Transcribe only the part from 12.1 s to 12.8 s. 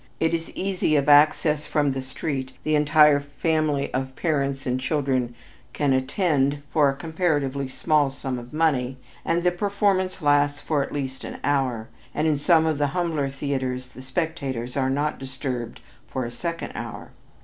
and, in some of